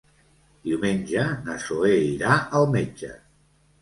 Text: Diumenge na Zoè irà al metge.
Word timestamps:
Diumenge 0.69 1.25
na 1.49 1.57
Zoè 1.67 1.91
irà 2.07 2.39
al 2.61 2.67
metge. 2.77 3.13